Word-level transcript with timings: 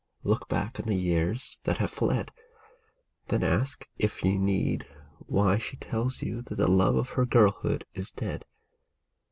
Look 0.23 0.49
back 0.49 0.79
on 0.79 0.87
the 0.87 0.95
years 0.95 1.59
that 1.65 1.77
have 1.77 1.91
fled; 1.91 2.31
Then 3.27 3.43
ask, 3.43 3.85
if 3.99 4.23
you 4.23 4.39
need, 4.39 4.87
why 5.27 5.59
she 5.59 5.77
tells 5.77 6.23
you 6.23 6.41
that 6.41 6.55
the 6.55 6.67
love 6.67 6.95
of 6.95 7.09
her 7.09 7.25
girlhood 7.27 7.85
is 7.93 8.09
dead 8.09 8.45